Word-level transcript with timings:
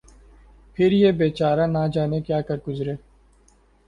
پھر 0.77 0.91
یہ 0.91 1.11
بے 1.17 1.29
چارہ 1.29 1.65
نہ 1.67 1.83
جانے 1.93 2.19
کیا 2.21 2.39
کر 2.47 2.57
گزرے 2.67 2.93